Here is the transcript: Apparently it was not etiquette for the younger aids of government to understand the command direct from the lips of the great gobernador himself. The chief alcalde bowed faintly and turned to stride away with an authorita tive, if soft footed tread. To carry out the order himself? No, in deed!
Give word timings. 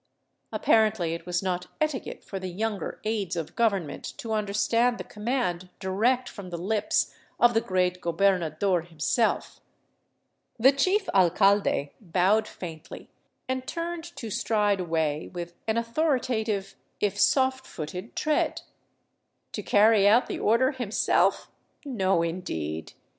Apparently 0.51 1.13
it 1.13 1.27
was 1.27 1.43
not 1.43 1.67
etiquette 1.79 2.23
for 2.23 2.39
the 2.39 2.47
younger 2.47 2.99
aids 3.03 3.35
of 3.35 3.55
government 3.55 4.15
to 4.17 4.33
understand 4.33 4.97
the 4.97 5.03
command 5.03 5.69
direct 5.79 6.27
from 6.27 6.49
the 6.49 6.57
lips 6.57 7.13
of 7.39 7.53
the 7.53 7.61
great 7.61 8.01
gobernador 8.01 8.81
himself. 8.81 9.61
The 10.57 10.71
chief 10.71 11.07
alcalde 11.13 11.93
bowed 12.01 12.47
faintly 12.47 13.11
and 13.47 13.67
turned 13.67 14.05
to 14.15 14.31
stride 14.31 14.79
away 14.79 15.29
with 15.31 15.53
an 15.67 15.75
authorita 15.75 16.45
tive, 16.47 16.75
if 16.99 17.19
soft 17.19 17.67
footed 17.67 18.15
tread. 18.15 18.63
To 19.51 19.61
carry 19.61 20.07
out 20.07 20.25
the 20.25 20.39
order 20.39 20.71
himself? 20.71 21.51
No, 21.85 22.23
in 22.23 22.41
deed! 22.41 22.93